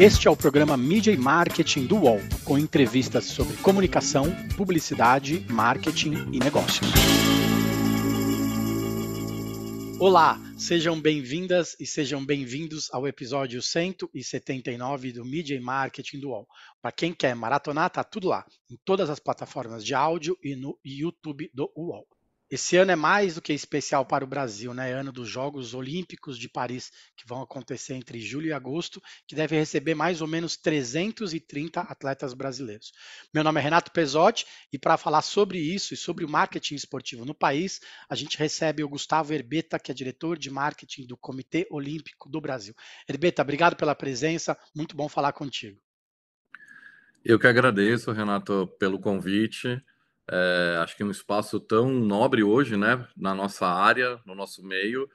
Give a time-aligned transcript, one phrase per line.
[0.00, 4.24] Este é o programa Mídia e Marketing do UOL, com entrevistas sobre comunicação,
[4.56, 6.90] publicidade, marketing e negócios.
[9.98, 16.48] Olá, sejam bem-vindas e sejam bem-vindos ao episódio 179 do Mídia e Marketing do UOL.
[16.80, 20.78] Para quem quer maratonar, tá tudo lá, em todas as plataformas de áudio e no
[20.82, 22.08] YouTube do UOL.
[22.50, 24.90] Esse ano é mais do que especial para o Brasil, né?
[24.90, 29.36] É ano dos Jogos Olímpicos de Paris, que vão acontecer entre julho e agosto, que
[29.36, 32.90] deve receber mais ou menos 330 atletas brasileiros.
[33.32, 37.24] Meu nome é Renato Pesotti e para falar sobre isso e sobre o marketing esportivo
[37.24, 41.68] no país, a gente recebe o Gustavo Herbeta, que é diretor de marketing do Comitê
[41.70, 42.74] Olímpico do Brasil.
[43.08, 45.80] Herbeta, obrigado pela presença, muito bom falar contigo.
[47.24, 49.80] Eu que agradeço, Renato, pelo convite.
[50.32, 55.08] É, acho que um espaço tão nobre hoje, né, na nossa área, no nosso meio,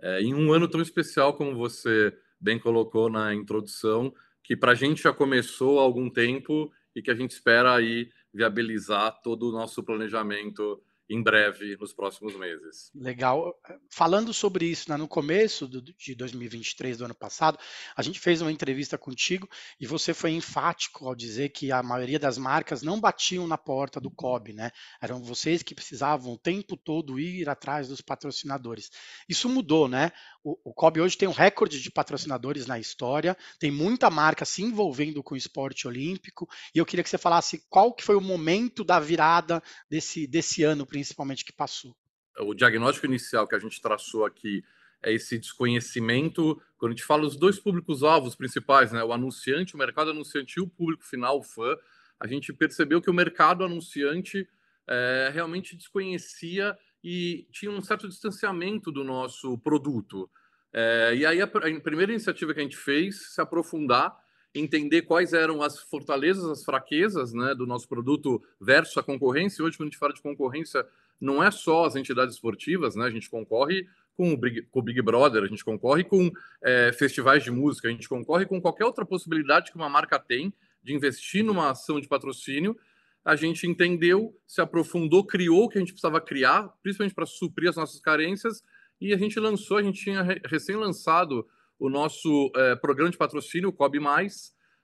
[0.00, 4.12] é, em um ano tão especial como você bem colocou na introdução,
[4.44, 8.10] que para a gente já começou há algum tempo e que a gente espera aí
[8.32, 12.90] viabilizar todo o nosso planejamento em breve, nos próximos meses.
[12.94, 13.54] Legal.
[13.90, 17.58] Falando sobre isso, né, no começo do, de 2023, do ano passado,
[17.96, 19.48] a gente fez uma entrevista contigo
[19.80, 24.00] e você foi enfático ao dizer que a maioria das marcas não batiam na porta
[24.00, 24.70] do COB, né?
[25.00, 28.90] Eram vocês que precisavam o tempo todo ir atrás dos patrocinadores.
[29.28, 30.12] Isso mudou, né?
[30.48, 34.62] O, o COB hoje tem um recorde de patrocinadores na história, tem muita marca se
[34.62, 38.20] envolvendo com o esporte olímpico, e eu queria que você falasse qual que foi o
[38.20, 41.94] momento da virada desse, desse ano, principalmente que passou.
[42.38, 44.64] O diagnóstico inicial que a gente traçou aqui
[45.02, 46.58] é esse desconhecimento.
[46.78, 50.62] Quando a gente fala os dois públicos-alvos principais, né, o anunciante, o mercado anunciante e
[50.62, 51.76] o público final, o fã,
[52.18, 54.48] a gente percebeu que o mercado anunciante
[54.88, 60.28] é, realmente desconhecia e tinha um certo distanciamento do nosso produto.
[60.72, 64.16] É, e aí a, a, primeira iniciativa que a gente fez se aprofundar,
[64.54, 69.64] entender quais eram as fortalezas, as fraquezas né, do nosso produto versus a concorrência.
[69.64, 70.84] Hoje, quando a gente fala de concorrência,
[71.20, 73.04] não é só as entidades esportivas, né?
[73.04, 73.86] A gente concorre
[74.16, 76.30] com o Big, com o Big Brother, a gente concorre com
[76.62, 80.52] é, festivais de música, a gente concorre com qualquer outra possibilidade que uma marca tem
[80.82, 82.76] de investir numa ação de patrocínio.
[83.24, 87.68] A gente entendeu, se aprofundou, criou o que a gente precisava criar, principalmente para suprir
[87.68, 88.62] as nossas carências,
[89.00, 91.46] e a gente lançou, a gente tinha recém lançado
[91.78, 93.98] o nosso é, programa de patrocínio, o COB+,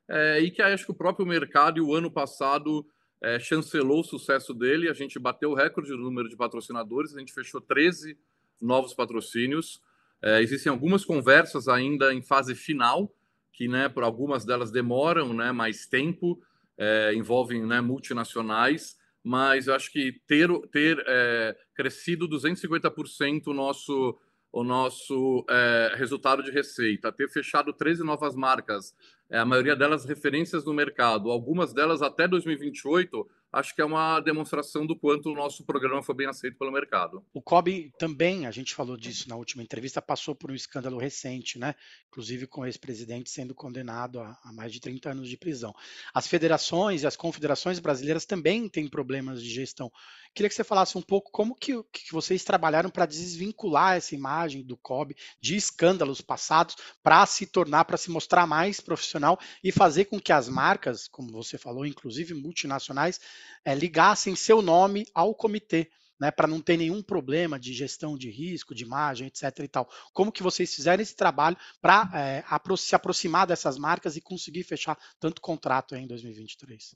[0.09, 2.87] é, e que acho que o próprio mercado o ano passado
[3.21, 4.89] é, chancelou o sucesso dele.
[4.89, 8.17] A gente bateu o recorde do número de patrocinadores, a gente fechou 13
[8.61, 9.81] novos patrocínios.
[10.23, 13.13] É, existem algumas conversas ainda em fase final,
[13.53, 16.41] que né, por algumas delas demoram né, mais tempo,
[16.77, 24.19] é, envolvem né, multinacionais, mas acho que ter, ter é, crescido 250% o nosso
[24.53, 28.95] o nosso é, resultado de receita, ter fechado 13 novas marcas,
[29.29, 34.21] é, a maioria delas referências no mercado, algumas delas até 2028, acho que é uma
[34.21, 37.25] demonstração do quanto o nosso programa foi bem aceito pelo mercado.
[37.33, 41.59] O COB também, a gente falou disso na última entrevista, passou por um escândalo recente,
[41.59, 41.75] né?
[42.09, 45.75] Inclusive com o ex-presidente sendo condenado a, a, mais de 30 anos de prisão.
[46.13, 49.91] As federações e as confederações brasileiras também têm problemas de gestão.
[50.35, 54.65] Queria que você falasse um pouco como que, que vocês trabalharam para desvincular essa imagem
[54.65, 60.07] do COB de escândalos passados para se tornar, para se mostrar mais profissional e fazer
[60.07, 63.21] com que as marcas, como você falou, inclusive multinacionais,
[63.65, 65.91] é, ligassem seu nome ao comitê.
[66.21, 69.59] Né, para não ter nenhum problema de gestão de risco, de imagem, etc.
[69.59, 69.91] e tal.
[70.13, 72.45] Como que vocês fizeram esse trabalho para é,
[72.77, 76.95] se aproximar dessas marcas e conseguir fechar tanto contrato em 2023?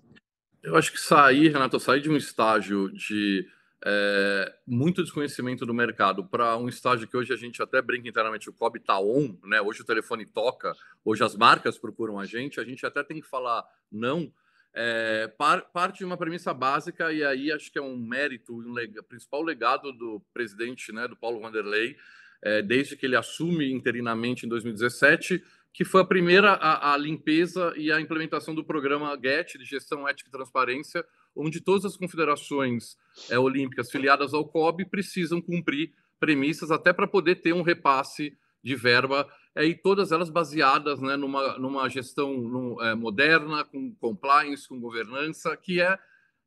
[0.62, 3.44] Eu acho que sair, Renato, sair de um estágio de
[3.84, 8.50] é, muito desconhecimento do mercado para um estágio que hoje a gente até brinca internamente,
[8.50, 9.60] o COB está on, né?
[9.60, 13.26] Hoje o telefone toca, hoje as marcas procuram a gente, a gente até tem que
[13.26, 14.32] falar não
[14.80, 18.72] é, par, parte de uma premissa básica, e aí acho que é um mérito, um
[18.72, 21.96] lega, principal legado do presidente, né, do Paulo Vanderlei,
[22.40, 27.74] é, desde que ele assume interinamente em 2017, que foi a primeira a, a, limpeza
[27.76, 31.04] e a implementação do programa GET, de Gestão Ética e Transparência,
[31.34, 32.96] onde todas as confederações
[33.28, 38.32] é, olímpicas filiadas ao COB precisam cumprir premissas até para poder ter um repasse
[38.62, 39.28] de verba
[39.58, 45.56] é, e todas elas baseadas né, numa, numa gestão é, moderna, com compliance, com governança,
[45.56, 45.98] que é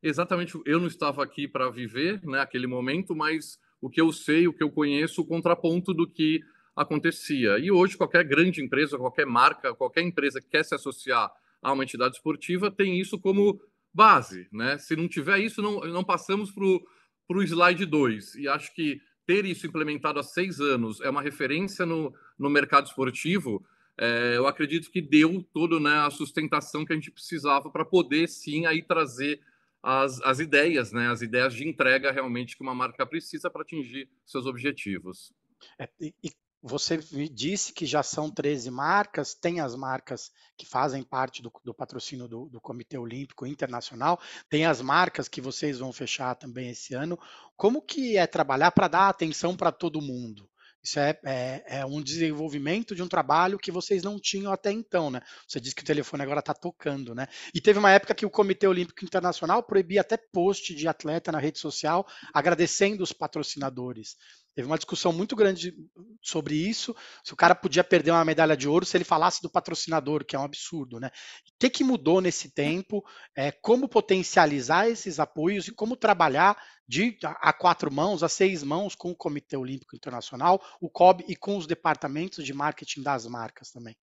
[0.01, 0.57] exatamente.
[0.65, 4.53] Eu não estava aqui para viver né, aquele momento, mas o que eu sei, o
[4.53, 6.39] que eu conheço, o contraponto do que
[6.73, 7.59] acontecia.
[7.59, 11.29] E hoje, qualquer grande empresa, qualquer marca, qualquer empresa que quer se associar
[11.61, 13.61] a uma entidade esportiva tem isso como
[13.93, 14.47] base.
[14.53, 14.77] Né?
[14.77, 18.35] Se não tiver isso, não, não passamos para o slide 2.
[18.35, 22.87] E acho que ter isso implementado há seis anos é uma referência no, no mercado
[22.87, 23.63] esportivo,
[23.97, 28.27] é, eu acredito que deu toda né, a sustentação que a gente precisava para poder
[28.27, 29.39] sim aí trazer
[29.83, 34.09] as, as ideias, né, as ideias de entrega realmente que uma marca precisa para atingir
[34.25, 35.31] seus objetivos.
[35.79, 36.31] É, e, e
[36.63, 36.97] você
[37.31, 42.27] disse que já são 13 marcas, tem as marcas que fazem parte do, do patrocínio
[42.27, 47.17] do, do, Comitê Olímpico Internacional, tem as marcas que vocês vão fechar também esse ano.
[47.57, 50.47] Como que é trabalhar para dar atenção para todo mundo?
[50.83, 55.11] Isso é, é, é, um desenvolvimento de um trabalho que vocês não tinham até então,
[55.11, 55.21] né?
[55.47, 57.27] Você disse que o telefone agora está tocando, né?
[57.53, 61.39] E teve uma época que o Comitê Olímpico Internacional proibia até post de atleta na
[61.39, 64.17] rede social agradecendo os patrocinadores.
[64.53, 65.73] Teve uma discussão muito grande
[66.21, 66.93] sobre isso,
[67.23, 70.35] se o cara podia perder uma medalha de ouro se ele falasse do patrocinador, que
[70.35, 71.07] é um absurdo, né?
[71.07, 73.03] O que, que mudou nesse tempo?
[73.35, 78.93] É, como potencializar esses apoios e como trabalhar de a quatro mãos, a seis mãos
[78.93, 83.71] com o Comitê Olímpico Internacional, o COB e com os departamentos de marketing das marcas
[83.71, 83.95] também?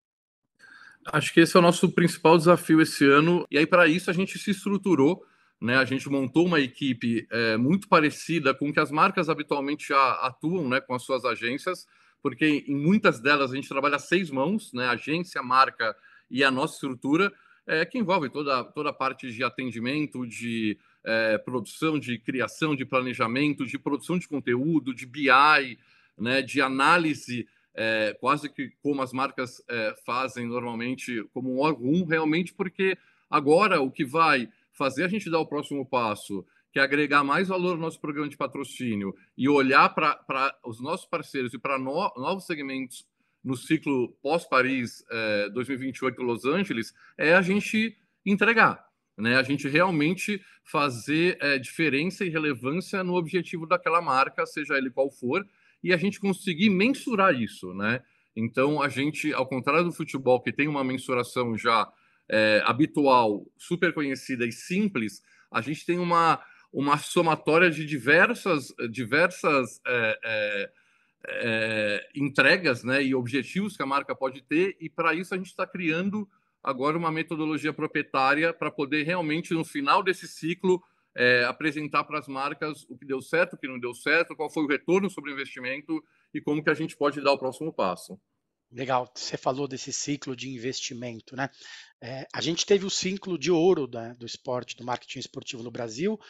[1.12, 4.14] Acho que esse é o nosso principal desafio esse ano, e aí para isso a
[4.14, 5.22] gente se estruturou
[5.60, 10.12] né, a gente montou uma equipe é, muito parecida com que as marcas habitualmente já
[10.22, 11.86] atuam né, com as suas agências,
[12.22, 15.96] porque em muitas delas a gente trabalha seis mãos, né, agência, marca
[16.30, 17.32] e a nossa estrutura,
[17.66, 22.84] é, que envolve toda, toda a parte de atendimento, de é, produção, de criação, de
[22.84, 25.78] planejamento, de produção de conteúdo, de BI,
[26.16, 32.04] né, de análise, é, quase que como as marcas é, fazem normalmente, como um órgão,
[32.04, 32.96] realmente porque
[33.30, 37.48] agora o que vai fazer a gente dar o próximo passo, que é agregar mais
[37.48, 42.12] valor no nosso programa de patrocínio e olhar para os nossos parceiros e para no,
[42.16, 43.04] novos segmentos
[43.42, 48.84] no ciclo pós-Paris é, 2028 Los Angeles, é a gente entregar,
[49.16, 49.36] né?
[49.36, 55.10] A gente realmente fazer é, diferença e relevância no objetivo daquela marca, seja ele qual
[55.10, 55.46] for,
[55.82, 58.02] e a gente conseguir mensurar isso, né?
[58.36, 61.90] Então, a gente, ao contrário do futebol, que tem uma mensuração já
[62.30, 66.40] é, habitual, super conhecida e simples, a gente tem uma,
[66.72, 70.70] uma somatória de diversas, diversas é, é,
[71.26, 75.46] é, entregas né, e objetivos que a marca pode ter, e para isso a gente
[75.46, 76.28] está criando
[76.62, 80.82] agora uma metodologia proprietária para poder realmente, no final desse ciclo,
[81.16, 84.50] é, apresentar para as marcas o que deu certo, o que não deu certo, qual
[84.50, 86.02] foi o retorno sobre o investimento
[86.32, 88.18] e como que a gente pode dar o próximo passo.
[88.70, 91.48] Legal, você falou desse ciclo de investimento, né?
[92.00, 95.70] É, a gente teve o ciclo de ouro né, do esporte, do marketing esportivo no
[95.70, 96.20] Brasil.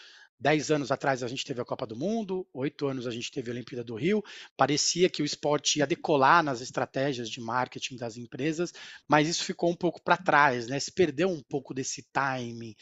[0.40, 3.50] Dez anos atrás a gente teve a Copa do Mundo, oito anos a gente teve
[3.50, 4.22] a Olimpíada do Rio.
[4.56, 8.72] Parecia que o esporte ia decolar nas estratégias de marketing das empresas,
[9.08, 10.78] mas isso ficou um pouco para trás, né?
[10.78, 12.76] Se perdeu um pouco desse timing.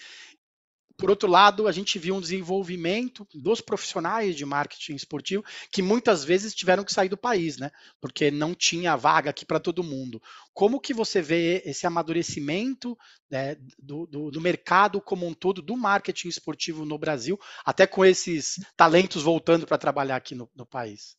[0.97, 6.25] Por outro lado, a gente viu um desenvolvimento dos profissionais de marketing esportivo que muitas
[6.25, 7.71] vezes tiveram que sair do país, né?
[8.01, 10.23] Porque não tinha vaga aqui para todo mundo.
[10.55, 12.97] Como que você vê esse amadurecimento
[13.31, 18.05] né, do, do, do, mercado como um todo, do marketing esportivo no Brasil, até com
[18.05, 21.17] esses talentos voltando para trabalhar aqui no, no país?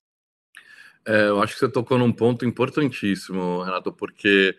[1.06, 4.58] É, eu acho que você tocou num ponto importantíssimo, Renato, porque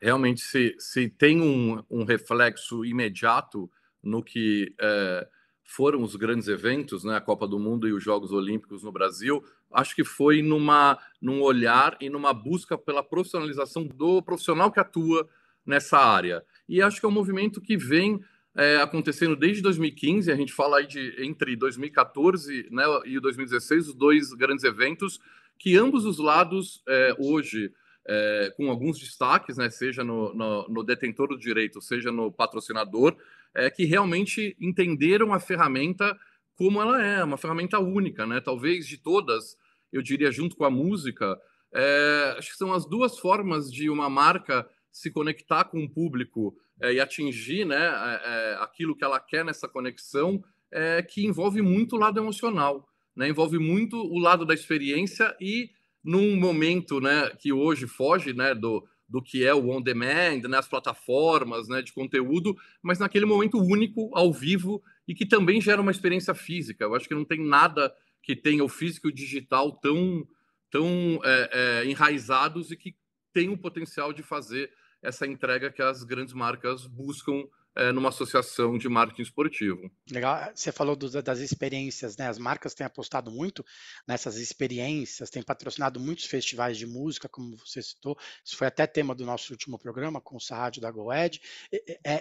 [0.00, 3.70] realmente se, se tem um, um reflexo imediato
[4.02, 5.28] no que é,
[5.64, 9.42] foram os grandes eventos, né, a Copa do Mundo e os Jogos Olímpicos no Brasil,
[9.72, 15.28] acho que foi numa, num olhar e numa busca pela profissionalização do profissional que atua
[15.64, 16.44] nessa área.
[16.68, 18.20] E acho que é um movimento que vem
[18.56, 23.94] é, acontecendo desde 2015, a gente fala aí de entre 2014 né, e 2016, os
[23.94, 25.20] dois grandes eventos,
[25.56, 27.72] que ambos os lados é, hoje,
[28.08, 33.16] é, com alguns destaques, né, seja no, no, no detentor do direito, seja no patrocinador,
[33.54, 36.18] é, que realmente entenderam a ferramenta
[36.54, 38.40] como ela é, uma ferramenta única, né?
[38.40, 39.56] Talvez de todas,
[39.90, 41.38] eu diria, junto com a música,
[41.72, 46.54] é, acho que são as duas formas de uma marca se conectar com o público
[46.80, 51.62] é, e atingir né, é, é, aquilo que ela quer nessa conexão, é, que envolve
[51.62, 53.28] muito o lado emocional, né?
[53.28, 55.70] envolve muito o lado da experiência e
[56.02, 60.56] num momento né, que hoje foge né, do, do que é o on demand, né,
[60.56, 65.82] as plataformas né, de conteúdo, mas naquele momento único, ao vivo, e que também gera
[65.82, 66.84] uma experiência física.
[66.84, 70.24] Eu acho que não tem nada que tenha o físico e o digital tão,
[70.70, 72.94] tão é, é, enraizados e que
[73.32, 74.70] tem o potencial de fazer
[75.02, 77.44] essa entrega que as grandes marcas buscam
[77.80, 79.90] é, numa associação de marketing esportivo.
[80.10, 82.28] Legal, você falou do, das experiências, né?
[82.28, 83.64] As marcas têm apostado muito
[84.06, 88.18] nessas experiências, têm patrocinado muitos festivais de música, como você citou.
[88.44, 91.40] Isso foi até tema do nosso último programa com o Saad da GoEd.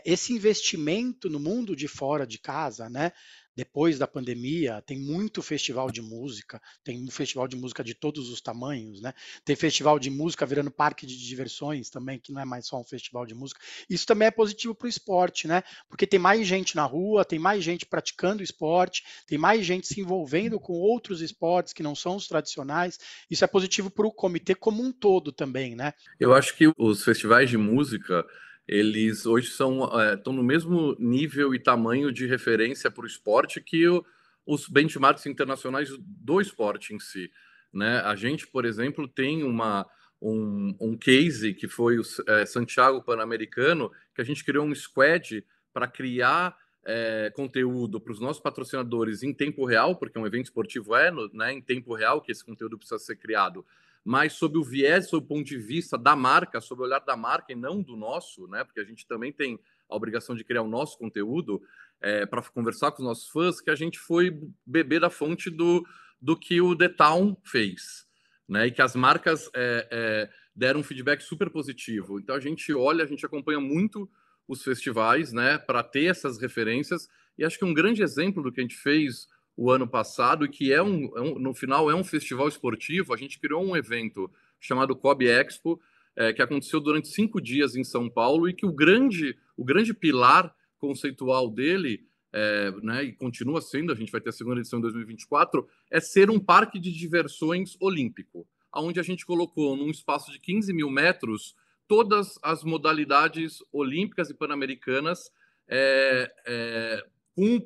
[0.06, 3.12] Esse investimento no mundo de fora de casa, né?
[3.60, 8.30] Depois da pandemia, tem muito festival de música, tem um festival de música de todos
[8.30, 9.14] os tamanhos, né?
[9.44, 12.86] Tem festival de música virando parque de diversões também, que não é mais só um
[12.86, 13.60] festival de música.
[13.90, 15.62] Isso também é positivo para o esporte, né?
[15.90, 20.00] Porque tem mais gente na rua, tem mais gente praticando esporte, tem mais gente se
[20.00, 22.98] envolvendo com outros esportes que não são os tradicionais.
[23.30, 25.94] Isso é positivo para o comitê como um todo também, né?
[26.18, 28.26] Eu acho que os festivais de música
[28.70, 29.84] eles hoje são
[30.14, 34.06] estão é, no mesmo nível e tamanho de referência para o esporte que o,
[34.46, 37.32] os benchmarks internacionais do esporte em si.
[37.74, 38.00] Né?
[38.02, 39.88] A gente, por exemplo, tem uma,
[40.22, 45.44] um, um case que foi o é, Santiago Pan-Americano, que a gente criou um squad
[45.74, 50.96] para criar é, conteúdo para os nossos patrocinadores em tempo real, porque um evento esportivo
[50.96, 53.66] é no, né, em tempo real que esse conteúdo precisa ser criado
[54.04, 57.16] mas sob o viés, sob o ponto de vista da marca, sob o olhar da
[57.16, 58.64] marca e não do nosso, né?
[58.64, 61.62] Porque a gente também tem a obrigação de criar o nosso conteúdo
[62.02, 65.86] é, para conversar com os nossos fãs, que a gente foi beber da fonte do,
[66.22, 68.08] do que o The Town fez,
[68.48, 68.68] né?
[68.68, 72.20] E que as marcas é, é, deram um feedback super positivo.
[72.20, 74.10] Então a gente olha, a gente acompanha muito
[74.48, 75.58] os festivais, né?
[75.58, 77.08] Para ter essas referências.
[77.38, 79.28] E acho que um grande exemplo do que a gente fez
[79.62, 83.14] o ano passado, que é um, é um, no final é um festival esportivo.
[83.14, 85.82] A gente criou um evento chamado Cobb Expo,
[86.16, 89.94] é, que aconteceu durante cinco dias em São Paulo, e que o grande, o grande
[89.94, 94.80] pilar conceitual dele, é, né, e continua sendo, a gente vai ter a segunda edição
[94.80, 100.32] em 2024, é ser um parque de diversões olímpico, onde a gente colocou num espaço
[100.32, 101.54] de 15 mil metros
[101.86, 105.30] todas as modalidades olímpicas e pan-americanas
[105.68, 107.06] é, é,
[107.36, 107.60] com,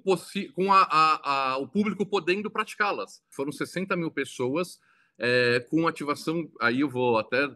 [0.54, 3.22] com a, a, a, o público podendo praticá-las.
[3.30, 4.80] Foram 60 mil pessoas
[5.18, 6.50] é, com ativação.
[6.62, 7.50] Aí eu vou até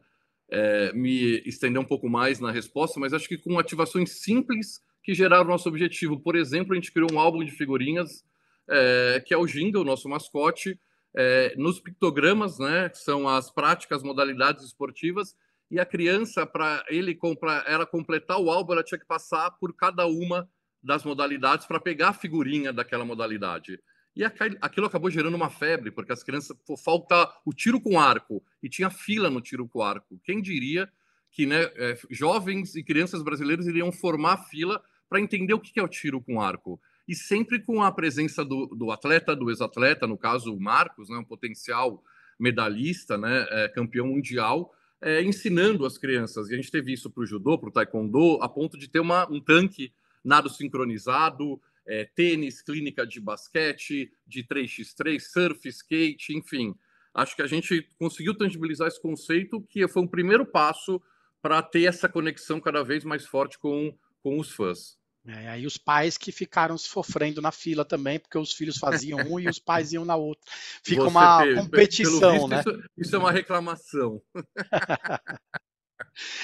[0.50, 5.14] é, me estender um pouco mais na resposta, mas acho que com ativações simples que
[5.14, 6.20] geraram nosso objetivo.
[6.20, 8.26] Por exemplo, a gente criou um álbum de figurinhas
[8.70, 10.80] é, que é o Ginga, o nosso mascote,
[11.16, 15.36] é, nos pictogramas, né, que são as práticas, modalidades esportivas,
[15.70, 19.76] e a criança, para ele comprar, ela completar o álbum, ela tinha que passar por
[19.76, 20.50] cada uma
[20.88, 23.80] das modalidades para pegar a figurinha daquela modalidade.
[24.16, 28.68] E aquilo acabou gerando uma febre, porque as crianças falta o tiro com arco e
[28.68, 30.20] tinha fila no tiro com arco.
[30.24, 30.90] Quem diria
[31.30, 35.84] que né, é, jovens e crianças brasileiros iriam formar fila para entender o que é
[35.84, 36.82] o tiro com arco?
[37.08, 41.18] E sempre com a presença do, do atleta, do ex-atleta, no caso o Marcos, né,
[41.18, 42.02] um potencial
[42.40, 46.50] medalhista, né, é, campeão mundial, é, ensinando as crianças.
[46.50, 49.00] E a gente teve isso para o judô, para o taekwondo, a ponto de ter
[49.00, 49.94] uma, um tanque
[50.28, 56.76] nado sincronizado, é, tênis, clínica de basquete, de 3x3, surf, skate, enfim.
[57.14, 61.02] Acho que a gente conseguiu tangibilizar esse conceito, que foi um primeiro passo
[61.42, 64.98] para ter essa conexão cada vez mais forte com, com os fãs.
[65.26, 69.40] É, aí os pais que ficaram sofrendo na fila também, porque os filhos faziam um
[69.40, 70.50] e os pais iam na outra.
[70.84, 72.60] Fica Você uma teve, competição, visto, né?
[72.60, 74.22] Isso, isso, é uma reclamação.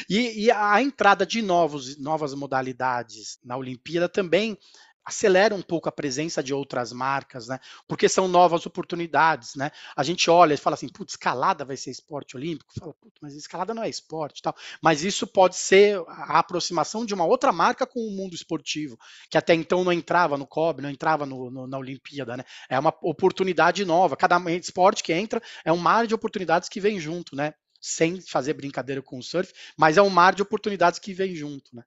[0.09, 4.57] E, e, a entrada de novos, novas modalidades na Olimpíada também
[5.05, 7.59] acelera um pouco a presença de outras marcas, né?
[7.87, 9.71] Porque são novas oportunidades, né?
[9.95, 12.73] A gente olha e fala assim, putz, escalada vai ser esporte olímpico?
[12.79, 14.55] Fala, putz, mas escalada não é esporte, tal.
[14.81, 18.97] Mas isso pode ser a aproximação de uma outra marca com o mundo esportivo,
[19.29, 22.43] que até então não entrava no COB, não entrava no, no, na Olimpíada, né?
[22.69, 24.15] É uma oportunidade nova.
[24.15, 27.53] Cada esporte que entra é um mar de oportunidades que vem junto, né?
[27.83, 31.75] Sem fazer brincadeira com o surf, mas é um mar de oportunidades que vem junto,
[31.75, 31.83] né?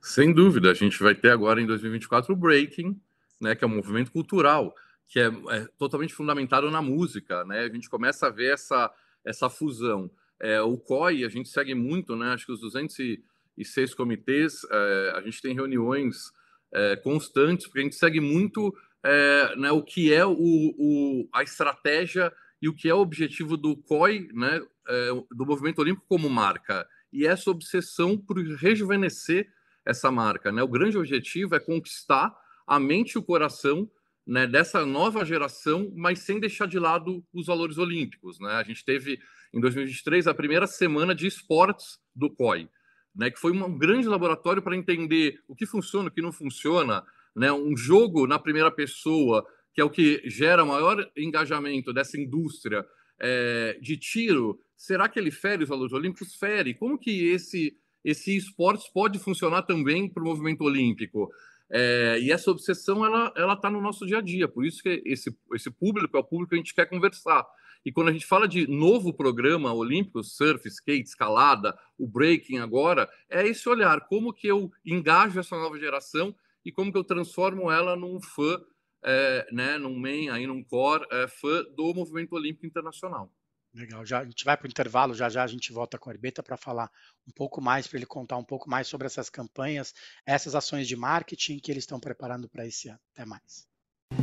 [0.00, 2.98] Sem dúvida, a gente vai ter agora em 2024 o breaking,
[3.38, 4.74] né, que é um movimento cultural
[5.06, 7.60] que é, é totalmente fundamentado na música, né?
[7.60, 8.90] A gente começa a ver essa
[9.22, 10.10] essa fusão.
[10.40, 12.32] É, o COI a gente segue muito, né?
[12.32, 16.32] Acho que os 206 comitês é, a gente tem reuniões
[16.72, 21.42] é, constantes porque a gente segue muito é, né, o que é o, o, a
[21.42, 26.28] estratégia e o que é o objetivo do COI, né, é, do movimento olímpico como
[26.28, 26.86] marca.
[27.12, 29.48] E essa obsessão por rejuvenescer
[29.84, 30.50] essa marca.
[30.50, 30.62] Né?
[30.62, 32.34] O grande objetivo é conquistar
[32.66, 33.90] a mente e o coração
[34.26, 38.38] né, dessa nova geração, mas sem deixar de lado os valores olímpicos.
[38.38, 38.52] Né?
[38.52, 39.18] A gente teve,
[39.52, 42.68] em 2023, a primeira semana de esportes do COI,
[43.14, 47.04] né, que foi um grande laboratório para entender o que funciona, o que não funciona.
[47.34, 47.52] Né?
[47.52, 52.86] Um jogo na primeira pessoa, que é o que gera maior engajamento dessa indústria
[53.22, 56.34] é, de tiro, será que ele fere os valores olímpicos?
[56.34, 56.74] Fere.
[56.74, 61.30] Como que esse, esse esporte pode funcionar também para o movimento olímpico?
[61.70, 65.02] É, e essa obsessão ela ela está no nosso dia a dia, por isso que
[65.06, 67.46] esse, esse público é o público que a gente quer conversar.
[67.84, 73.08] E quando a gente fala de novo programa olímpico, surf, skate, escalada, o breaking agora,
[73.28, 77.70] é esse olhar, como que eu engajo essa nova geração e como que eu transformo
[77.70, 78.60] ela num fã
[79.04, 83.30] é, né, num main, aí num core, é, fã do movimento olímpico internacional.
[83.74, 86.12] Legal, já, a gente vai para o intervalo, já já a gente volta com o
[86.12, 86.90] Herbeta para falar
[87.26, 89.94] um pouco mais, para ele contar um pouco mais sobre essas campanhas,
[90.26, 93.00] essas ações de marketing que eles estão preparando para esse ano.
[93.14, 93.66] Até mais.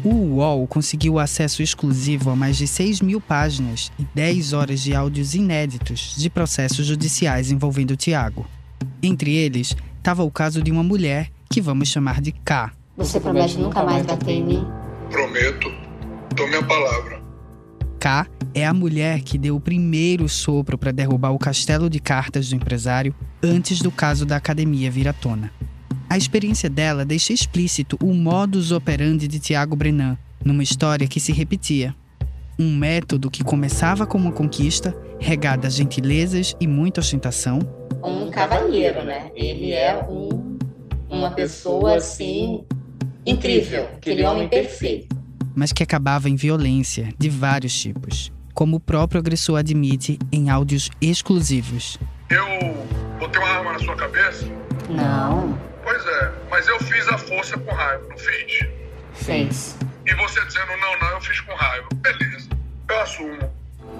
[0.06, 4.94] O UOL conseguiu acesso exclusivo a mais de 6 mil páginas e 10 horas de
[4.94, 8.48] áudios inéditos de processos judiciais envolvendo o Tiago.
[9.02, 12.72] Entre eles, estava o caso de uma mulher que vamos chamar de K.
[13.00, 14.68] Você promete nunca mais bater em mim?
[15.10, 15.72] Prometo.
[16.36, 17.22] Tome a palavra.
[17.98, 22.50] K é a mulher que deu o primeiro sopro para derrubar o castelo de cartas
[22.50, 25.50] do empresário antes do caso da academia vir à tona.
[26.10, 31.32] A experiência dela deixa explícito o modus operandi de Tiago Brenan, numa história que se
[31.32, 31.96] repetia.
[32.60, 37.60] Um método que começava com uma conquista, regada a gentilezas e muita ostentação.
[38.04, 39.32] Um cavalheiro, né?
[39.34, 40.58] Ele é um,
[41.10, 42.66] uma pessoa assim
[43.26, 45.16] incrível, aquele homem perfeito.
[45.56, 50.90] Mas que acabava em violência de vários tipos, como o próprio agressor admite em áudios
[51.02, 51.98] exclusivos.
[52.30, 52.46] Eu
[53.20, 54.46] botei uma arma na sua cabeça?
[54.90, 55.58] Não.
[55.84, 58.68] Pois é, mas eu fiz a força com raiva, não fiz?
[59.14, 59.78] Fez.
[60.06, 61.88] E você dizendo não, não, eu fiz com raiva.
[61.96, 62.50] Beleza,
[62.90, 63.50] eu assumo.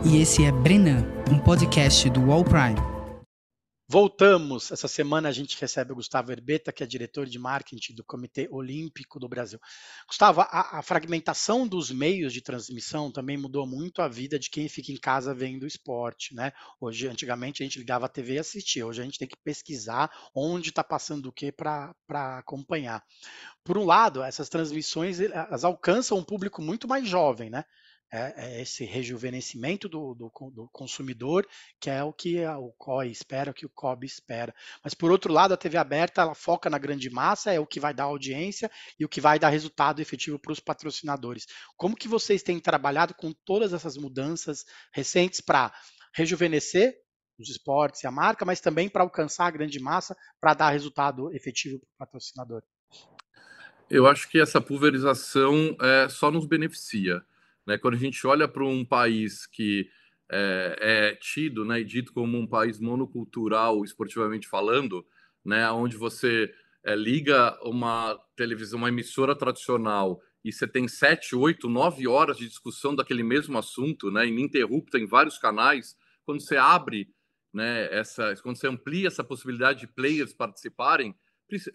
[0.04, 2.99] E esse é Brenan, um podcast do Wall Prime.
[3.92, 4.72] Voltamos.
[4.72, 8.48] Essa semana a gente recebe o Gustavo Herbeta, que é diretor de marketing do Comitê
[8.52, 9.60] Olímpico do Brasil.
[10.08, 14.70] Gustavo, a, a, fragmentação dos meios de transmissão também mudou muito a vida de quem
[14.70, 16.52] fica em casa vendo esporte, né?
[16.80, 18.86] Hoje, antigamente, a gente ligava a TV e assistia.
[18.86, 21.92] Hoje a gente tem que pesquisar onde está passando o que para
[22.38, 23.04] acompanhar.
[23.64, 27.66] Por um lado, essas transmissões elas alcançam um público muito mais jovem, né?
[28.12, 31.48] É, é esse rejuvenescimento do, do, do, consumidor,
[31.80, 34.54] que é o que o COI espera, o que o COB espera.
[34.84, 37.80] Mas, por outro lado, a TV aberta ela foca na grande massa, é o que
[37.80, 41.46] vai dar audiência e o que vai dar resultado efetivo para os patrocinadores.
[41.78, 45.72] Como que vocês têm trabalhado com todas essas mudanças recentes para
[46.14, 46.96] rejuvenescer
[47.38, 51.34] os esportes e a marca, mas também para alcançar a grande massa, para dar resultado
[51.34, 52.62] efetivo para o patrocinador?
[53.90, 57.24] Eu acho que essa pulverização é, só nos beneficia.
[57.70, 57.78] Né?
[57.78, 59.88] Quando a gente olha para um país que
[60.32, 65.06] é, é, tido né, e dito como um país monocultural, esportivamente falando,
[65.46, 66.52] né, onde você
[66.84, 72.48] é, liga uma televisão, uma emissora tradicional e você tem sete, oito, nove horas de
[72.48, 77.14] discussão daquele mesmo assunto, né, ininterrupta em vários canais, quando você abre,
[77.54, 81.14] né, essa, quando você amplia essa possibilidade de players participarem,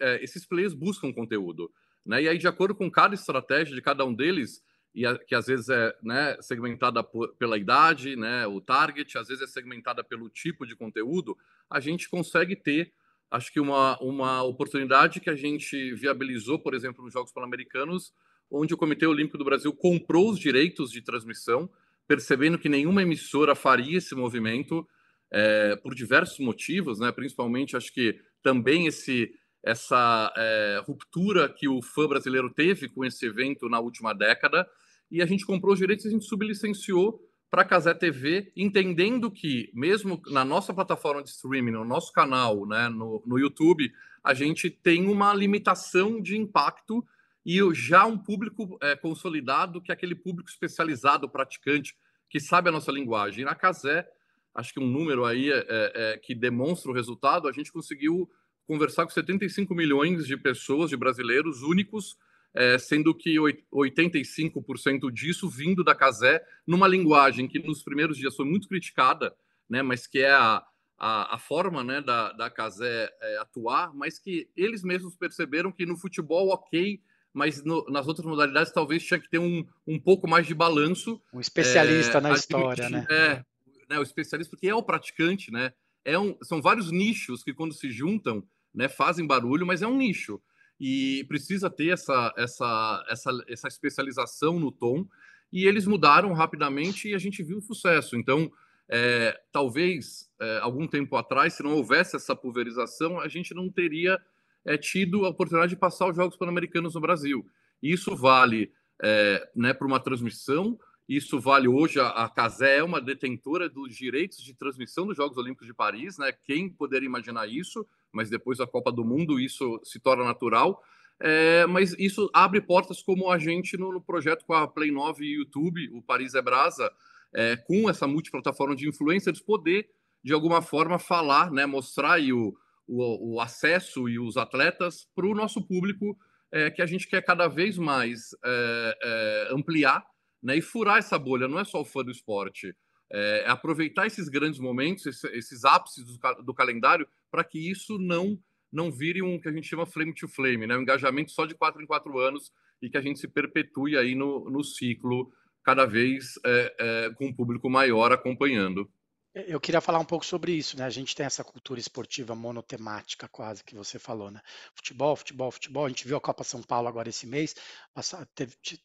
[0.01, 1.71] é, esses players buscam conteúdo,
[2.05, 4.61] né, e aí de acordo com cada estratégia de cada um deles,
[4.95, 9.27] e a, que às vezes é né, segmentada por, pela idade, né, o target, às
[9.27, 11.37] vezes é segmentada pelo tipo de conteúdo,
[11.69, 12.93] a gente consegue ter,
[13.29, 18.13] acho que uma, uma oportunidade que a gente viabilizou, por exemplo, nos Jogos Pan-Americanos,
[18.49, 21.69] onde o Comitê Olímpico do Brasil comprou os direitos de transmissão,
[22.07, 24.87] percebendo que nenhuma emissora faria esse movimento
[25.29, 29.33] é, por diversos motivos, né, principalmente acho que também esse
[29.65, 34.69] essa é, ruptura que o fã brasileiro teve com esse evento na última década,
[35.11, 39.31] e a gente comprou os direitos e a gente sublicenciou para a Casé TV, entendendo
[39.31, 43.91] que, mesmo na nossa plataforma de streaming, no nosso canal, né, no, no YouTube,
[44.23, 47.05] a gente tem uma limitação de impacto
[47.45, 51.95] e já um público é, consolidado, que é aquele público especializado, praticante,
[52.29, 53.43] que sabe a nossa linguagem.
[53.43, 54.05] E na Casé,
[54.53, 58.29] acho que um número aí é, é, que demonstra o resultado, a gente conseguiu
[58.67, 62.17] conversar com 75 milhões de pessoas, de brasileiros únicos,
[62.55, 68.45] é, sendo que 85% disso vindo da Casé, numa linguagem que nos primeiros dias foi
[68.45, 69.35] muito criticada,
[69.69, 70.63] né, mas que é a,
[70.97, 75.85] a, a forma né, da, da Casé é, atuar, mas que eles mesmos perceberam que
[75.85, 77.01] no futebol, ok,
[77.33, 81.21] mas no, nas outras modalidades talvez tinha que ter um, um pouco mais de balanço.
[81.33, 83.05] Um especialista é, na história, né?
[83.09, 83.43] É,
[83.89, 85.73] né, o especialista, porque é o praticante, né?
[86.05, 89.97] É um, são vários nichos que, quando se juntam, né, fazem barulho, mas é um
[89.97, 90.41] nicho
[90.79, 95.07] e precisa ter essa, essa, essa, essa especialização no tom.
[95.51, 98.15] E eles mudaram rapidamente e a gente viu o sucesso.
[98.15, 98.51] Então,
[98.89, 104.19] é, talvez é, algum tempo atrás, se não houvesse essa pulverização, a gente não teria
[104.65, 107.45] é, tido a oportunidade de passar os Jogos Pan-Americanos no Brasil.
[107.81, 113.69] Isso vale é, né, para uma transmissão, isso vale hoje, a, Casé é uma detentora
[113.69, 116.31] dos direitos de transmissão dos Jogos Olímpicos de Paris, né?
[116.31, 117.85] Quem poderia imaginar isso?
[118.11, 120.81] Mas depois da Copa do Mundo isso se torna natural.
[121.19, 125.23] É, mas isso abre portas como a gente no, no, projeto com a Play 9
[125.23, 126.91] e YouTube, o Paris é Brasa,
[127.33, 129.89] é, com essa multiplataforma de influencers, poder,
[130.23, 135.35] de alguma forma, falar, né, mostrar o, o, o acesso e os atletas para o
[135.35, 136.17] nosso público
[136.51, 140.03] é, que a gente quer cada vez mais é, é, ampliar
[140.45, 141.47] né, e furar essa bolha.
[141.47, 142.75] Não é só o fã do esporte,
[143.11, 147.97] é, é aproveitar esses grandes momentos, esses, esses ápices do, do calendário, para que isso
[147.97, 148.39] não
[148.71, 150.75] não vire um que a gente chama flame to flame, né?
[150.75, 154.15] um engajamento só de quatro em quatro anos e que a gente se perpetue aí
[154.15, 155.31] no, no ciclo
[155.63, 158.89] cada vez é, é, com um público maior acompanhando.
[159.35, 160.85] Eu queria falar um pouco sobre isso, né?
[160.85, 164.39] A gente tem essa cultura esportiva monotemática, quase que você falou, né?
[164.73, 165.85] Futebol, futebol, futebol.
[165.85, 167.53] A gente viu a Copa São Paulo agora esse mês.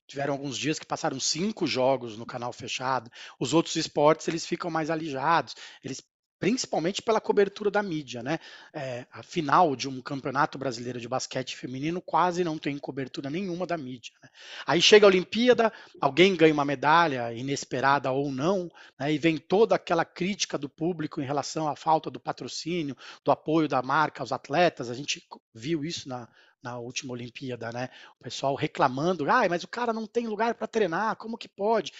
[0.08, 3.08] tiveram alguns dias que passaram cinco jogos no canal fechado.
[3.38, 5.54] Os outros esportes eles ficam mais alijados.
[5.84, 6.02] Eles
[6.40, 8.38] principalmente pela cobertura da mídia, né?
[8.72, 13.66] É, a final de um campeonato brasileiro de basquete feminino quase não tem cobertura nenhuma
[13.66, 14.14] da mídia.
[14.22, 14.28] Né?
[14.66, 19.12] Aí chega a Olimpíada, alguém ganha uma medalha, inesperada ou não, né?
[19.12, 23.68] e vem toda aquela crítica do público em relação à falta do patrocínio, do apoio
[23.68, 24.88] da marca aos atletas.
[24.88, 25.22] A gente
[25.54, 26.26] viu isso na,
[26.62, 27.88] na última Olimpíada, né?
[28.18, 31.92] O pessoal reclamando, ah, mas o cara não tem lugar para treinar, como que pode?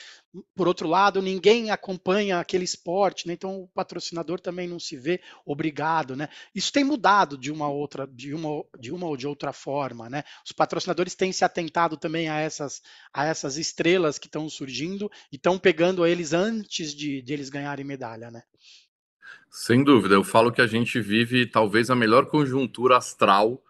[0.54, 3.32] Por outro lado, ninguém acompanha aquele esporte, né?
[3.32, 6.28] Então o patrocinador também não se vê obrigado, né?
[6.54, 10.22] Isso tem mudado de uma outra, de uma, de uma ou de outra forma, né?
[10.44, 15.36] Os patrocinadores têm se atentado também a essas, a essas estrelas que estão surgindo e
[15.36, 18.42] estão pegando eles antes de, de eles ganharem medalha, né?
[19.50, 23.60] Sem dúvida, eu falo que a gente vive talvez a melhor conjuntura astral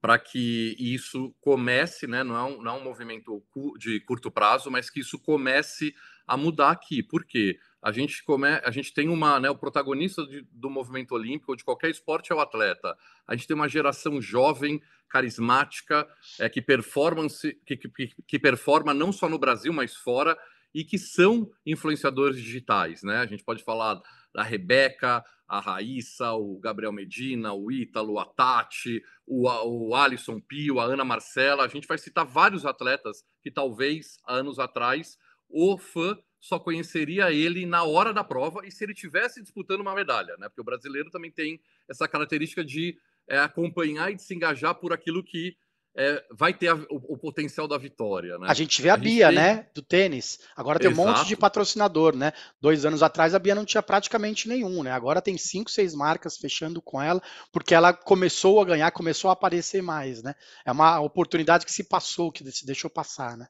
[0.00, 3.42] para que isso comece, né, não, é um, não é um movimento
[3.78, 5.94] de curto prazo, mas que isso comece
[6.26, 7.02] a mudar aqui.
[7.02, 7.58] Por quê?
[7.82, 11.64] A gente, come, a gente tem uma, né, o protagonista de, do movimento olímpico, de
[11.64, 12.96] qualquer esporte, é o atleta.
[13.26, 16.06] A gente tem uma geração jovem, carismática,
[16.38, 17.88] é, que, performance, que, que,
[18.26, 20.36] que performa não só no Brasil, mas fora,
[20.74, 23.02] e que são influenciadores digitais.
[23.02, 23.16] Né?
[23.16, 24.00] A gente pode falar
[24.34, 30.78] da Rebeca, a Raíssa, o Gabriel Medina, o Ítalo, a Tati, o, o Alisson Pio,
[30.78, 31.64] a Ana Marcela.
[31.64, 37.32] A gente vai citar vários atletas que talvez há anos atrás o fã só conheceria
[37.32, 40.48] ele na hora da prova e se ele tivesse disputando uma medalha, né?
[40.48, 42.96] Porque o brasileiro também tem essa característica de
[43.28, 45.56] é, acompanhar e de se engajar por aquilo que
[45.96, 48.38] é, vai ter a, o, o, potencial da vitória.
[48.38, 48.46] Né?
[48.48, 49.66] A gente vê a, a Bia, né?
[49.74, 50.38] Do tênis.
[50.56, 51.08] Agora tem Exato.
[51.08, 52.32] um monte de patrocinador, né?
[52.60, 54.92] Dois anos atrás a Bia não tinha praticamente nenhum, né?
[54.92, 57.20] Agora tem cinco, seis marcas fechando com ela,
[57.52, 60.34] porque ela começou a ganhar, começou a aparecer mais, né?
[60.64, 63.46] É uma oportunidade que se passou, que se deixou passar, né?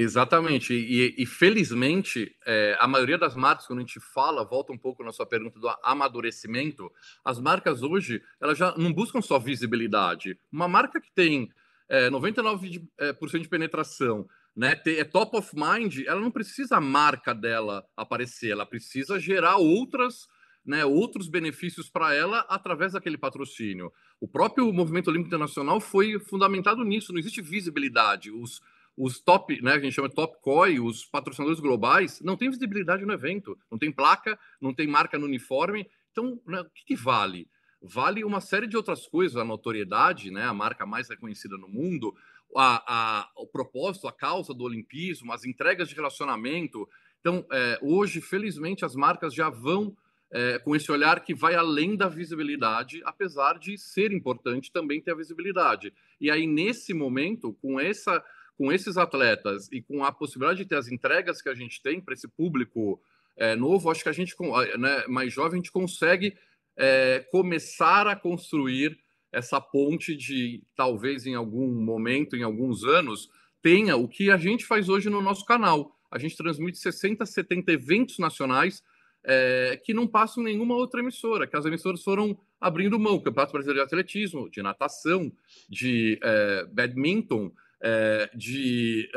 [0.00, 4.78] Exatamente, e, e felizmente é, a maioria das marcas, quando a gente fala, volta um
[4.78, 6.88] pouco na sua pergunta do amadurecimento,
[7.24, 10.38] as marcas hoje elas já não buscam só visibilidade.
[10.52, 11.50] Uma marca que tem
[11.88, 16.80] é, 99% de, é, de penetração, né, é top of mind, ela não precisa a
[16.80, 20.28] marca dela aparecer, ela precisa gerar outras,
[20.64, 23.92] né, outros benefícios para ela através daquele patrocínio.
[24.20, 28.30] O próprio movimento olímpico internacional foi fundamentado nisso, não existe visibilidade.
[28.30, 28.60] Os,
[28.98, 33.06] os top, né, a gente chama de top COI, os patrocinadores globais, não tem visibilidade
[33.06, 35.88] no evento, não tem placa, não tem marca no uniforme.
[36.10, 37.48] Então, né, o que, que vale?
[37.80, 42.14] vale uma série de outras coisas, a notoriedade, né, a marca mais reconhecida no mundo,
[42.56, 46.88] a, a, o propósito, a causa do olimpismo, as entregas de relacionamento.
[47.20, 49.96] Então, é, hoje, felizmente, as marcas já vão
[50.30, 55.12] é, com esse olhar que vai além da visibilidade, apesar de ser importante também ter
[55.12, 55.92] a visibilidade.
[56.20, 58.22] E aí, nesse momento, com essa
[58.58, 62.00] com esses atletas e com a possibilidade de ter as entregas que a gente tem
[62.00, 63.00] para esse público
[63.36, 64.34] é, novo, acho que a gente,
[64.76, 66.36] né, mais jovem, a gente consegue
[66.76, 68.98] é, começar a construir
[69.30, 73.30] essa ponte de talvez em algum momento, em alguns anos,
[73.62, 75.96] tenha o que a gente faz hoje no nosso canal.
[76.10, 78.82] A gente transmite 60, 70 eventos nacionais
[79.24, 83.20] é, que não passam nenhuma outra emissora, que as emissoras foram abrindo mão.
[83.20, 85.30] Campeonato Brasileiro de Atletismo, de natação,
[85.68, 89.10] de é, badminton, é, de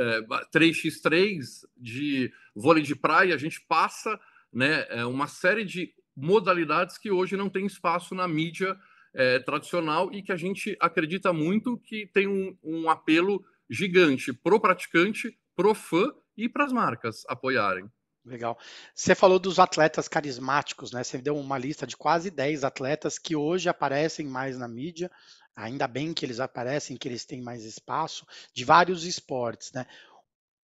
[0.54, 3.36] 3x3, é, de vôlei de praia.
[3.36, 4.20] A gente passa
[4.52, 8.78] né, é, uma série de modalidades que hoje não tem espaço na mídia
[9.14, 14.60] é, tradicional e que a gente acredita muito que tem um, um apelo gigante pro
[14.60, 17.90] praticante, pro fã e para as marcas apoiarem.
[18.24, 18.58] Legal.
[18.94, 21.04] Você falou dos atletas carismáticos, né?
[21.04, 25.10] Você deu uma lista de quase 10 atletas que hoje aparecem mais na mídia.
[25.56, 29.86] Ainda bem que eles aparecem, que eles têm mais espaço, de vários esportes, né?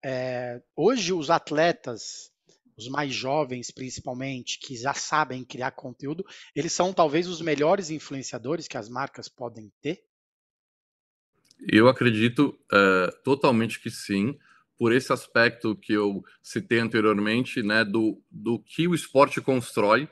[0.04, 2.32] É, hoje os atletas
[2.78, 6.24] os mais jovens principalmente, que já sabem criar conteúdo,
[6.56, 10.04] eles são talvez os melhores influenciadores que as marcas podem ter?
[11.68, 14.38] Eu acredito uh, totalmente que sim,
[14.78, 20.08] por esse aspecto que eu citei anteriormente, né, do, do que o esporte constrói,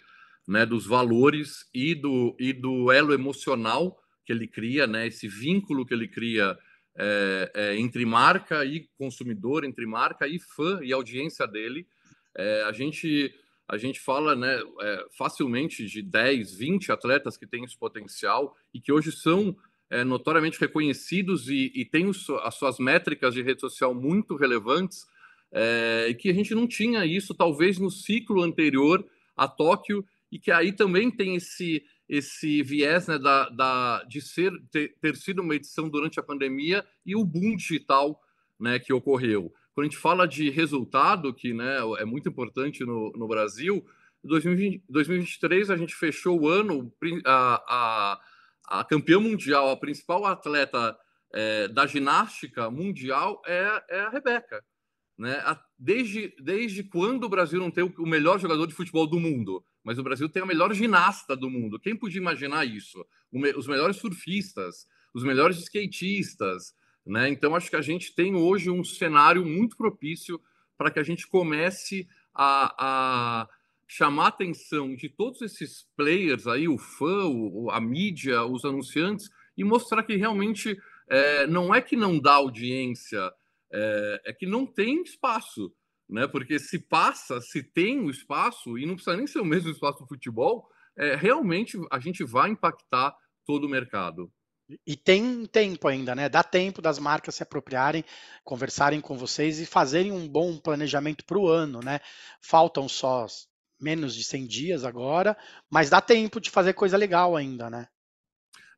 [0.47, 5.85] né, dos valores e do, e do elo emocional que ele cria, né, esse vínculo
[5.85, 6.57] que ele cria
[6.97, 11.85] é, é, entre marca e consumidor, entre marca e fã e audiência dele.
[12.35, 13.33] É, a gente
[13.67, 18.79] a gente fala né, é, facilmente de 10, 20 atletas que têm esse potencial e
[18.79, 19.57] que hoje são
[19.89, 25.07] é, notoriamente reconhecidos e, e têm os, as suas métricas de rede social muito relevantes,
[25.51, 30.39] é, e que a gente não tinha isso talvez no ciclo anterior a Tóquio, e
[30.39, 35.41] que aí também tem esse, esse viés né, da, da, de ser, ter, ter sido
[35.41, 38.19] uma edição durante a pandemia e o boom digital
[38.59, 39.51] né, que ocorreu.
[39.73, 43.85] Quando a gente fala de resultado, que né, é muito importante no, no Brasil,
[44.23, 46.91] 2020, 2023 a gente fechou o ano,
[47.25, 48.19] a,
[48.69, 50.97] a, a campeã mundial, a principal atleta
[51.33, 54.63] é, da ginástica mundial é, é a Rebeca.
[55.17, 55.41] Né?
[55.77, 59.63] Desde, desde quando o Brasil não tem o melhor jogador de futebol do mundo?
[59.85, 61.79] Mas o Brasil tem a melhor ginasta do mundo.
[61.79, 63.05] Quem podia imaginar isso?
[63.55, 66.73] Os melhores surfistas, os melhores skatistas.
[67.05, 67.29] Né?
[67.29, 70.41] Então, acho que a gente tem hoje um cenário muito propício
[70.75, 73.49] para que a gente comece a, a
[73.87, 79.29] chamar a atenção de todos esses players aí, o fã, o, a mídia, os anunciantes,
[79.55, 83.31] e mostrar que realmente é, não é que não dá audiência,
[83.71, 85.71] é, é que não tem espaço,
[86.09, 86.27] né?
[86.27, 89.99] Porque se passa, se tem o espaço, e não precisa nem ser o mesmo espaço
[89.99, 93.15] do futebol, é, realmente a gente vai impactar
[93.45, 94.31] todo o mercado.
[94.85, 96.27] E tem tempo ainda, né?
[96.27, 98.03] Dá tempo das marcas se apropriarem,
[98.43, 101.99] conversarem com vocês e fazerem um bom planejamento para o ano, né?
[102.41, 103.27] Faltam só
[103.79, 105.37] menos de 100 dias agora,
[105.69, 107.87] mas dá tempo de fazer coisa legal ainda, né?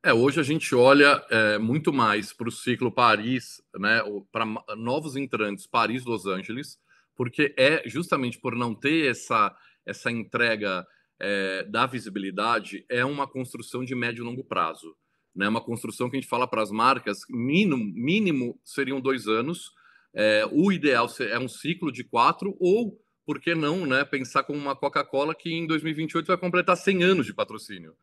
[0.03, 5.15] É, hoje a gente olha é, muito mais para o ciclo Paris, né, para novos
[5.15, 6.77] entrantes Paris-Los Angeles,
[7.17, 9.53] porque é justamente por não ter essa,
[9.86, 10.86] essa entrega
[11.19, 14.95] é, da visibilidade, é uma construção de médio e longo prazo.
[15.36, 19.71] Né, uma construção que a gente fala para as marcas, mínimo, mínimo seriam dois anos,
[20.13, 24.58] é, o ideal é um ciclo de quatro, ou, por que não, né, pensar como
[24.58, 27.95] uma Coca-Cola que em 2028 vai completar 100 anos de patrocínio.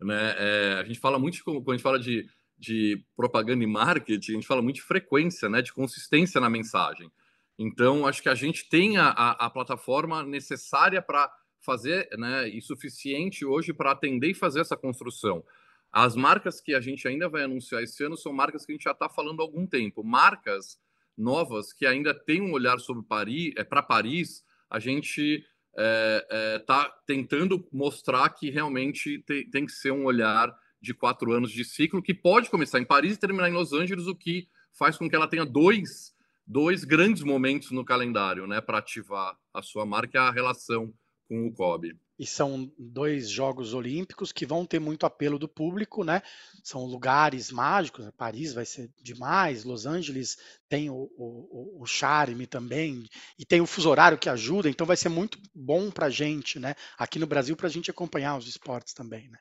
[0.00, 0.34] Né?
[0.38, 2.24] É, a gente fala muito, quando a gente fala de,
[2.56, 5.62] de propaganda e marketing, a gente fala muito de frequência, né?
[5.62, 7.10] de consistência na mensagem.
[7.58, 12.60] Então, acho que a gente tem a, a, a plataforma necessária para fazer né, e
[12.60, 15.44] suficiente hoje para atender e fazer essa construção.
[15.90, 18.84] As marcas que a gente ainda vai anunciar esse ano são marcas que a gente
[18.84, 20.04] já está falando há algum tempo.
[20.04, 20.78] Marcas
[21.16, 26.26] novas que ainda têm um olhar sobre Paris, é, para Paris, a gente está é,
[26.30, 31.50] é, tá tentando mostrar que realmente te, tem que ser um olhar de quatro anos
[31.50, 34.96] de ciclo, que pode começar em Paris e terminar em Los Angeles, o que faz
[34.96, 36.14] com que ela tenha dois,
[36.46, 40.92] dois grandes momentos no calendário né, para ativar a sua marca, a relação
[41.28, 41.96] com o COB.
[42.18, 46.22] E são dois Jogos Olímpicos que vão ter muito apelo do público, né?
[46.64, 48.06] São lugares mágicos.
[48.06, 48.12] Né?
[48.16, 53.06] Paris vai ser demais, Los Angeles tem o, o, o charme também,
[53.38, 56.58] e tem o fuso horário que ajuda, então vai ser muito bom para a gente,
[56.58, 56.74] né?
[56.96, 59.38] Aqui no Brasil, para a gente acompanhar os esportes também, né?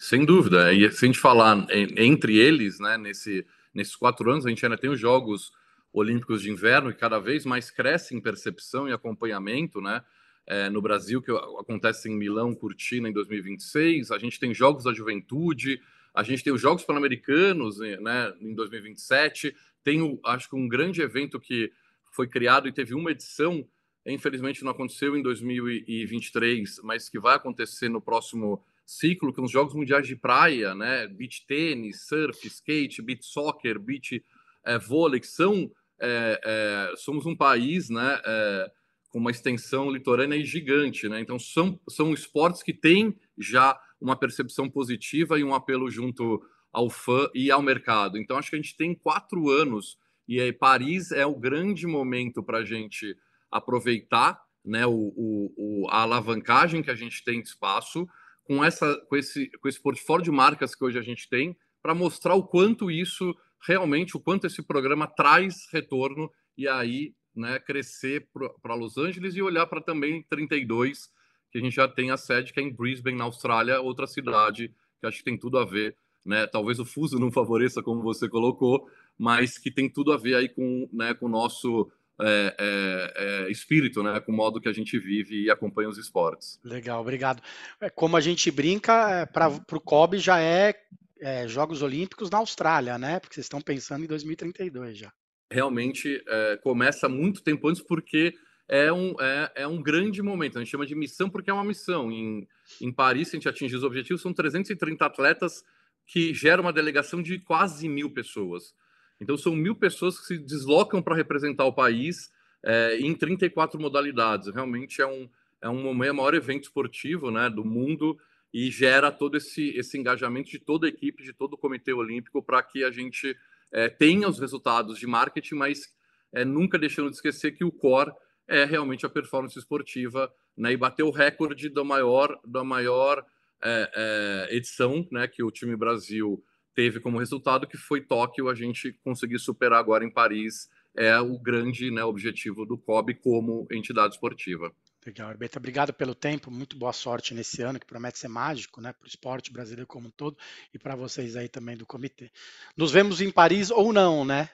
[0.00, 0.72] Sem dúvida.
[0.72, 4.78] E se a gente falar entre eles, né, nesse, nesses quatro anos, a gente ainda
[4.78, 5.52] tem os Jogos
[5.92, 10.02] Olímpicos de Inverno, que cada vez mais cresce em percepção e acompanhamento, né?
[10.48, 14.10] é, no Brasil, que acontece em Milão, Cortina, em 2026.
[14.10, 15.78] A gente tem Jogos da Juventude,
[16.14, 19.54] a gente tem os Jogos Pan-Americanos né, em 2027.
[19.84, 21.70] Tem, o, acho que, um grande evento que
[22.10, 23.62] foi criado e teve uma edição,
[24.06, 29.52] infelizmente não aconteceu em 2023, mas que vai acontecer no próximo ciclo, que são os
[29.52, 31.06] Jogos Mundiais de Praia, né?
[31.06, 34.24] Beach tênis, surf, skate, beach soccer, beach
[34.64, 35.70] é, vôlei, que são...
[36.00, 38.20] É, é, somos um país, né?
[38.24, 38.70] É,
[39.08, 41.20] com uma extensão litorânea gigante, né?
[41.20, 46.40] Então são, são esportes que têm já uma percepção positiva e um apelo junto
[46.72, 48.18] ao fã e ao mercado.
[48.18, 52.58] Então acho que a gente tem quatro anos e Paris é o grande momento para
[52.58, 53.16] a gente
[53.50, 54.86] aproveitar, né?
[54.86, 58.06] O, o, o, a alavancagem que a gente tem de espaço
[58.44, 61.94] com essa com esse com esse portfólio de marcas que hoje a gente tem para
[61.94, 63.34] mostrar o quanto isso
[63.66, 68.28] realmente o quanto esse programa traz retorno e aí né, crescer
[68.60, 71.08] para Los Angeles e olhar para também 32,
[71.50, 74.74] que a gente já tem a sede, que é em Brisbane, na Austrália, outra cidade
[75.00, 75.96] que acho que tem tudo a ver.
[76.26, 76.46] Né?
[76.46, 80.48] Talvez o fuso não favoreça, como você colocou, mas que tem tudo a ver aí
[80.48, 81.90] com, né, com o nosso
[82.20, 85.98] é, é, é, espírito, né, com o modo que a gente vive e acompanha os
[85.98, 86.60] esportes.
[86.64, 87.42] Legal, obrigado.
[87.80, 90.74] É, como a gente brinca, é, para o COB já é,
[91.20, 93.20] é, Jogos Olímpicos na Austrália, né?
[93.20, 95.12] Porque vocês estão pensando em 2032 já
[95.50, 98.34] realmente é, começa muito tempo antes, porque
[98.68, 100.58] é um, é, é, um grande momento.
[100.58, 102.12] A gente chama de missão porque é uma missão.
[102.12, 102.46] Em,
[102.80, 105.64] em Paris, se a gente atingir os objetivos, são 330 atletas
[106.06, 108.74] que geram uma delegação de quase mil pessoas.
[109.20, 112.30] Então, são mil pessoas que se deslocam para representar o país
[112.62, 114.52] é, em 34 modalidades.
[114.52, 115.28] Realmente é um,
[115.62, 118.18] é um é o maior evento esportivo né, do mundo
[118.52, 122.42] e gera todo esse, esse engajamento de toda a equipe, de todo o Comitê Olímpico,
[122.42, 123.36] para que a gente
[123.72, 125.92] é, tenha os resultados de marketing, mas
[126.32, 128.12] é, nunca deixando de esquecer que o core
[128.46, 133.24] é realmente a performance esportiva né, e bater o recorde da maior, da maior
[133.62, 136.42] é, edição né, que o time Brasil
[136.74, 141.38] teve como resultado, que foi Tóquio, a gente conseguir superar agora em Paris, é o
[141.38, 144.72] grande né, objetivo do COB como entidade esportiva.
[145.06, 148.92] Legal, Herbeta, obrigado pelo tempo, muito boa sorte nesse ano, que promete ser mágico, né,
[148.92, 150.36] para o esporte brasileiro como um todo
[150.74, 152.30] e para vocês aí também do comitê.
[152.76, 154.50] Nos vemos em Paris ou não, né?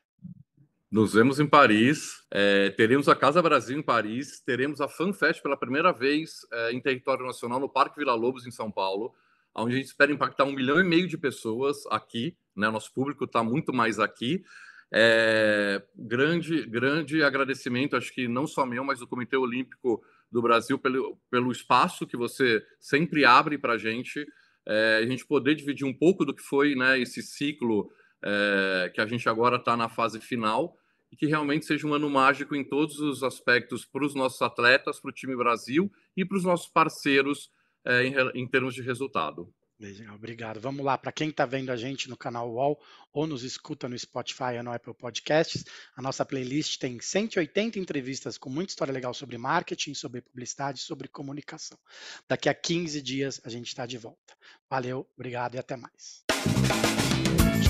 [0.90, 5.56] Nos vemos em Paris, é, teremos a Casa Brasil em Paris, teremos a FanFest pela
[5.56, 9.12] primeira vez é, em território nacional no Parque Vila Lobos, em São Paulo,
[9.56, 12.70] onde a gente espera impactar um milhão e meio de pessoas aqui, né?
[12.70, 14.44] Nosso público está muito mais aqui.
[14.92, 20.00] É, grande, grande agradecimento, acho que não só meu, mas do Comitê Olímpico
[20.34, 24.26] do Brasil pelo, pelo espaço que você sempre abre para a gente,
[24.66, 27.88] é, a gente poder dividir um pouco do que foi né, esse ciclo
[28.20, 30.76] é, que a gente agora está na fase final
[31.12, 34.98] e que realmente seja um ano mágico em todos os aspectos para os nossos atletas,
[34.98, 37.48] para o time Brasil e para os nossos parceiros
[37.84, 39.54] é, em, em termos de resultado.
[40.14, 40.60] Obrigado.
[40.60, 42.80] Vamos lá, para quem está vendo a gente no canal UOL
[43.12, 45.64] ou nos escuta no Spotify ou no Apple Podcasts,
[45.96, 51.08] a nossa playlist tem 180 entrevistas com muita história legal sobre marketing, sobre publicidade, sobre
[51.08, 51.78] comunicação.
[52.28, 54.34] Daqui a 15 dias a gente está de volta.
[54.68, 56.24] Valeu, obrigado e até mais